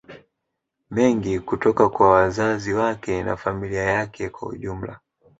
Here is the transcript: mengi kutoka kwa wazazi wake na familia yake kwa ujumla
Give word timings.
mengi 0.91 1.39
kutoka 1.39 1.89
kwa 1.89 2.09
wazazi 2.11 2.73
wake 2.73 3.23
na 3.23 3.37
familia 3.37 3.83
yake 3.83 4.29
kwa 4.29 4.47
ujumla 4.47 4.99